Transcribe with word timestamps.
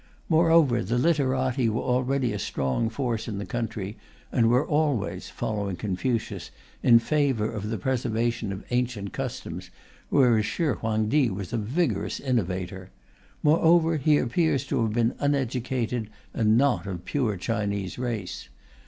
Moreover 0.29 0.81
the 0.81 0.97
literati 0.97 1.69
were 1.69 1.83
already 1.83 2.33
a 2.33 2.39
strong 2.39 2.89
force 2.89 3.27
in 3.27 3.37
the 3.37 3.45
country, 3.45 3.97
and 4.31 4.49
were 4.49 4.65
always 4.67 5.29
(following 5.29 5.75
Confucius) 5.75 6.49
in 6.81 6.97
favour 6.97 7.45
of 7.47 7.69
the 7.69 7.77
preservation 7.77 8.51
of 8.51 8.65
ancient 8.71 9.13
customs, 9.13 9.69
whereas 10.09 10.47
Shih 10.47 10.69
Huang 10.71 11.07
Ti 11.07 11.29
was 11.29 11.53
a 11.53 11.57
vigorous 11.57 12.19
innovator. 12.19 12.89
Moreover, 13.43 13.97
he 13.97 14.17
appears 14.17 14.65
to 14.65 14.81
have 14.81 14.93
been 14.93 15.13
uneducated 15.19 16.09
and 16.33 16.57
not 16.57 16.87
of 16.87 17.05
pure 17.05 17.37
Chinese 17.37 17.99
race. 17.99 18.49